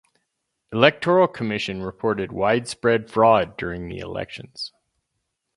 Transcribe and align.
Electoral 0.73 1.27
Commission 1.27 1.83
reported 1.83 2.31
widespread 2.31 3.07
fraud 3.11 3.55
during 3.55 3.87
the 3.87 3.99
elections. 3.99 4.71